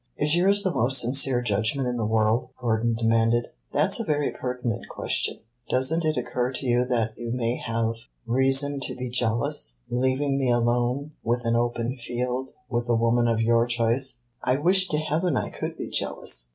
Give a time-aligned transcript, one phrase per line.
[0.17, 3.49] "Is yours the most sincere judgment in the world?" Gordon demanded.
[3.71, 5.41] "That 's a very pertinent question.
[5.69, 7.93] Does n't it occur to you that you may have
[8.25, 13.41] reason to be jealous leaving me alone, with an open field, with the woman of
[13.41, 16.49] your choice?" "I wish to heaven I could be jealous!"